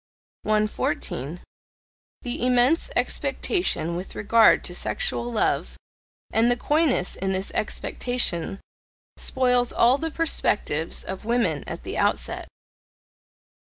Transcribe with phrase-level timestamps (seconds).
[0.41, 1.41] 114.
[2.23, 5.77] The immense expectation with regard to sexual love,
[6.31, 8.61] and the coyness in this expectation,
[9.17, 12.47] spoils all the perspectives of women at the outset.